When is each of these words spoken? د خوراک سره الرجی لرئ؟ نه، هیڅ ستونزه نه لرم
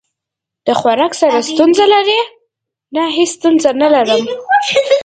د 0.67 0.69
خوراک 0.79 1.13
سره 1.21 1.35
الرجی 1.41 1.85
لرئ؟ 1.93 2.19
نه، 2.95 3.03
هیڅ 3.17 3.31
ستونزه 3.37 3.71
نه 3.81 3.87
لرم 3.93 4.23